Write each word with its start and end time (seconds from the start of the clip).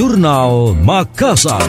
Jurnal 0.00 0.80
Makassar. 0.80 1.60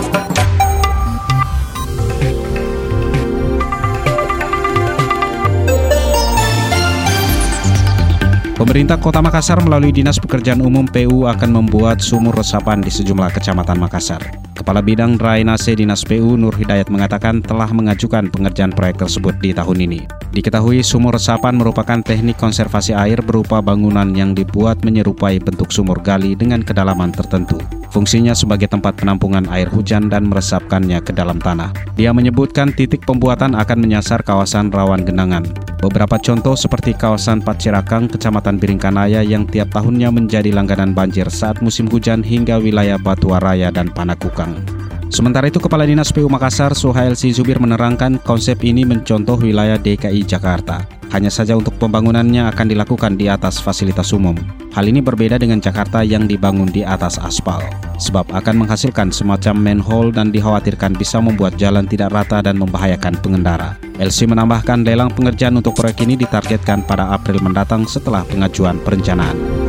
Pemerintah 8.55 8.95
Kota 9.03 9.19
Makassar 9.19 9.59
melalui 9.59 9.91
Dinas 9.91 10.15
Pekerjaan 10.15 10.63
Umum 10.63 10.87
PU 10.87 11.27
akan 11.27 11.59
membuat 11.59 11.99
sumur 11.99 12.31
resapan 12.31 12.79
di 12.79 12.87
sejumlah 12.87 13.35
kecamatan 13.35 13.75
Makassar. 13.75 14.23
Kepala 14.55 14.79
Bidang 14.79 15.19
Drainase 15.19 15.75
Dinas 15.75 16.07
PU 16.07 16.39
Nur 16.39 16.55
Hidayat 16.55 16.87
mengatakan 16.87 17.43
telah 17.43 17.67
mengajukan 17.75 18.31
pengerjaan 18.31 18.71
proyek 18.71 19.03
tersebut 19.03 19.35
di 19.43 19.51
tahun 19.51 19.91
ini. 19.91 20.07
Diketahui 20.31 20.79
sumur 20.87 21.19
resapan 21.19 21.59
merupakan 21.59 21.99
teknik 21.99 22.39
konservasi 22.39 22.95
air 22.95 23.19
berupa 23.19 23.59
bangunan 23.59 24.07
yang 24.15 24.31
dibuat 24.31 24.87
menyerupai 24.87 25.43
bentuk 25.43 25.67
sumur 25.75 25.99
gali 25.99 26.31
dengan 26.39 26.63
kedalaman 26.63 27.11
tertentu. 27.11 27.80
Fungsinya 27.91 28.31
sebagai 28.31 28.71
tempat 28.71 28.95
penampungan 28.95 29.51
air 29.51 29.67
hujan 29.67 30.07
dan 30.07 30.31
meresapkannya 30.31 31.03
ke 31.03 31.11
dalam 31.11 31.43
tanah. 31.43 31.75
Dia 31.99 32.15
menyebutkan 32.15 32.71
titik 32.71 33.03
pembuatan 33.03 33.51
akan 33.51 33.77
menyasar 33.83 34.23
kawasan 34.23 34.71
rawan 34.71 35.03
genangan. 35.03 35.43
Beberapa 35.83 36.15
contoh 36.15 36.55
seperti 36.55 36.95
kawasan 36.95 37.43
Pacirakang, 37.43 38.07
Kecamatan 38.07 38.63
Biringkanaya 38.63 39.27
yang 39.27 39.43
tiap 39.43 39.75
tahunnya 39.75 40.07
menjadi 40.07 40.55
langganan 40.55 40.95
banjir 40.95 41.27
saat 41.27 41.59
musim 41.59 41.91
hujan 41.91 42.23
hingga 42.23 42.63
wilayah 42.63 42.95
Batuaraya 42.95 43.67
dan 43.75 43.91
Panakukang. 43.91 44.80
Sementara 45.11 45.51
itu, 45.51 45.59
Kepala 45.59 45.83
Dinas 45.83 46.07
PU 46.15 46.31
Makassar, 46.31 46.71
Suhail 46.71 47.19
Zubir 47.19 47.59
menerangkan 47.59 48.15
konsep 48.23 48.63
ini 48.63 48.87
mencontoh 48.87 49.35
wilayah 49.35 49.75
DKI 49.75 50.23
Jakarta. 50.23 50.87
Hanya 51.11 51.27
saja 51.27 51.59
untuk 51.59 51.75
pembangunannya 51.75 52.47
akan 52.47 52.71
dilakukan 52.71 53.19
di 53.19 53.27
atas 53.27 53.59
fasilitas 53.59 54.15
umum. 54.15 54.39
Hal 54.71 54.87
ini 54.87 55.03
berbeda 55.03 55.35
dengan 55.35 55.59
Jakarta 55.59 55.99
yang 55.99 56.31
dibangun 56.31 56.71
di 56.71 56.87
atas 56.87 57.19
aspal, 57.19 57.59
sebab 57.99 58.23
akan 58.31 58.63
menghasilkan 58.63 59.11
semacam 59.11 59.59
manhole 59.59 60.15
dan 60.15 60.31
dikhawatirkan 60.31 60.95
bisa 60.95 61.19
membuat 61.19 61.59
jalan 61.59 61.83
tidak 61.83 62.15
rata 62.15 62.39
dan 62.39 62.55
membahayakan 62.55 63.19
pengendara. 63.19 63.75
LC 63.99 64.31
menambahkan 64.31 64.87
lelang 64.87 65.11
pengerjaan 65.11 65.59
untuk 65.59 65.75
proyek 65.75 66.07
ini 66.07 66.15
ditargetkan 66.15 66.87
pada 66.87 67.11
April 67.11 67.43
mendatang 67.43 67.83
setelah 67.83 68.23
pengajuan 68.23 68.79
perencanaan. 68.79 69.60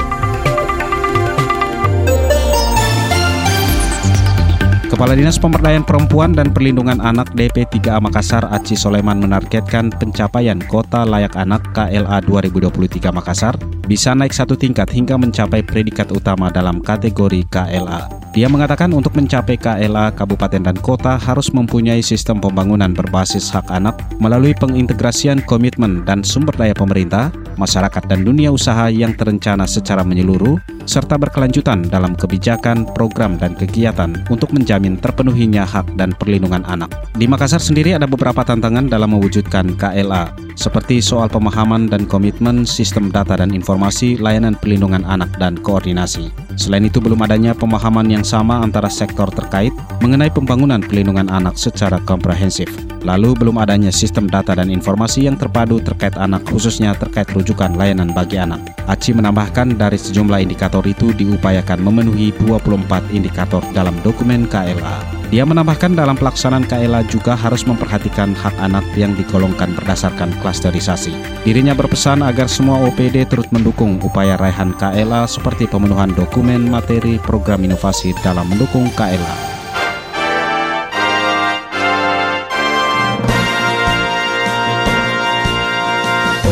Kepala 5.02 5.18
Dinas 5.18 5.34
Pemberdayaan 5.34 5.82
Perempuan 5.82 6.30
dan 6.30 6.54
Perlindungan 6.54 7.02
Anak 7.02 7.34
DP3A 7.34 7.98
Makassar 7.98 8.46
Aci 8.54 8.78
Soleman 8.78 9.18
menargetkan 9.18 9.90
pencapaian 9.90 10.62
Kota 10.70 11.02
Layak 11.02 11.34
Anak 11.34 11.74
KLA 11.74 12.22
2023 12.22 13.10
Makassar 13.10 13.58
bisa 13.90 14.14
naik 14.14 14.30
satu 14.30 14.54
tingkat 14.54 14.86
hingga 14.94 15.18
mencapai 15.18 15.66
predikat 15.66 16.06
utama 16.14 16.54
dalam 16.54 16.78
kategori 16.78 17.42
KLA. 17.50 18.22
Dia 18.30 18.46
mengatakan 18.46 18.94
untuk 18.94 19.18
mencapai 19.18 19.58
KLA 19.58 20.14
kabupaten 20.14 20.70
dan 20.70 20.78
kota 20.78 21.18
harus 21.18 21.50
mempunyai 21.50 21.98
sistem 21.98 22.38
pembangunan 22.38 22.94
berbasis 22.94 23.50
hak 23.50 23.74
anak 23.74 23.98
melalui 24.22 24.54
pengintegrasian 24.54 25.42
komitmen 25.50 26.06
dan 26.06 26.22
sumber 26.22 26.54
daya 26.54 26.78
pemerintah, 26.78 27.34
masyarakat 27.56 28.04
dan 28.08 28.22
dunia 28.22 28.52
usaha 28.52 28.88
yang 28.92 29.16
terencana 29.16 29.64
secara 29.64 30.02
menyeluruh 30.02 30.60
serta 30.84 31.14
berkelanjutan 31.14 31.86
dalam 31.86 32.18
kebijakan, 32.18 32.86
program, 32.94 33.38
dan 33.38 33.54
kegiatan 33.54 34.12
untuk 34.28 34.50
menjamin 34.50 34.98
terpenuhinya 34.98 35.62
hak 35.62 35.94
dan 35.94 36.10
perlindungan 36.16 36.66
anak. 36.66 36.90
Di 37.14 37.30
Makassar 37.30 37.62
sendiri 37.62 37.94
ada 37.94 38.08
beberapa 38.08 38.42
tantangan 38.42 38.90
dalam 38.90 39.14
mewujudkan 39.14 39.78
KLA, 39.78 40.34
seperti 40.58 40.98
soal 40.98 41.30
pemahaman 41.30 41.88
dan 41.88 42.04
komitmen 42.04 42.66
sistem 42.66 43.08
data 43.08 43.38
dan 43.38 43.54
informasi, 43.54 44.18
layanan 44.18 44.58
perlindungan 44.58 45.06
anak, 45.06 45.30
dan 45.38 45.54
koordinasi. 45.58 46.34
Selain 46.56 46.84
itu, 46.84 47.00
belum 47.00 47.20
adanya 47.24 47.56
pemahaman 47.56 48.08
yang 48.10 48.24
sama 48.26 48.60
antara 48.60 48.90
sektor 48.92 49.30
terkait 49.32 49.72
mengenai 50.04 50.28
pembangunan 50.28 50.82
perlindungan 50.82 51.30
anak 51.30 51.56
secara 51.56 51.96
komprehensif. 52.04 52.68
Lalu, 53.02 53.34
belum 53.34 53.58
adanya 53.58 53.90
sistem 53.90 54.30
data 54.30 54.54
dan 54.54 54.68
informasi 54.68 55.26
yang 55.26 55.38
terpadu 55.38 55.80
terkait 55.80 56.14
anak, 56.18 56.44
khususnya 56.46 56.94
terkait 56.98 57.30
rujukan 57.30 57.74
layanan 57.74 58.12
bagi 58.12 58.38
anak. 58.38 58.60
Aci 58.90 59.14
menambahkan 59.14 59.78
dari 59.78 59.98
sejumlah 59.98 60.42
indikator 60.42 60.82
itu 60.84 61.14
diupayakan 61.14 61.80
memenuhi 61.80 62.34
24 62.42 63.14
indikator 63.14 63.62
dalam 63.70 63.94
dokumen 64.02 64.46
KLA. 64.50 65.21
Dia 65.32 65.48
menambahkan 65.48 65.96
dalam 65.96 66.12
pelaksanaan 66.12 66.68
KLA 66.68 67.08
juga 67.08 67.32
harus 67.32 67.64
memperhatikan 67.64 68.36
hak 68.36 68.52
anak 68.60 68.84
yang 69.00 69.16
digolongkan 69.16 69.72
berdasarkan 69.72 70.28
klasterisasi. 70.44 71.16
Dirinya 71.40 71.72
berpesan 71.72 72.20
agar 72.20 72.52
semua 72.52 72.76
OPD 72.84 73.24
turut 73.32 73.48
mendukung 73.48 73.96
upaya 74.04 74.36
raihan 74.36 74.76
KLA 74.76 75.24
seperti 75.24 75.64
pemenuhan 75.64 76.12
dokumen 76.12 76.68
materi 76.68 77.16
program 77.16 77.64
inovasi 77.64 78.12
dalam 78.20 78.44
mendukung 78.44 78.92
KLA. 78.92 79.36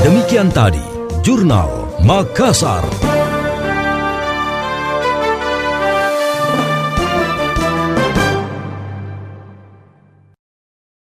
Demikian 0.08 0.48
tadi, 0.48 0.80
Jurnal 1.20 2.00
Makassar. 2.00 3.09